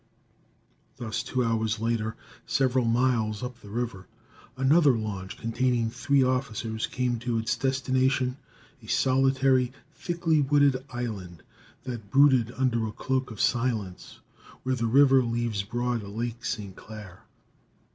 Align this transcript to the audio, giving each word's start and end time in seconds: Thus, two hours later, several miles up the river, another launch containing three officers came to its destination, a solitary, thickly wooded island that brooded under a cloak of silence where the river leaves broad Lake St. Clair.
Thus, 0.97 1.21
two 1.21 1.43
hours 1.43 1.79
later, 1.79 2.15
several 2.47 2.85
miles 2.85 3.43
up 3.43 3.61
the 3.61 3.69
river, 3.69 4.07
another 4.57 4.97
launch 4.97 5.37
containing 5.37 5.91
three 5.91 6.23
officers 6.23 6.87
came 6.87 7.19
to 7.19 7.37
its 7.37 7.55
destination, 7.55 8.37
a 8.81 8.87
solitary, 8.87 9.71
thickly 9.93 10.41
wooded 10.41 10.83
island 10.89 11.43
that 11.83 12.09
brooded 12.09 12.51
under 12.57 12.87
a 12.87 12.91
cloak 12.91 13.29
of 13.29 13.39
silence 13.39 14.19
where 14.63 14.73
the 14.73 14.87
river 14.87 15.21
leaves 15.21 15.61
broad 15.61 16.01
Lake 16.01 16.45
St. 16.45 16.75
Clair. 16.75 17.21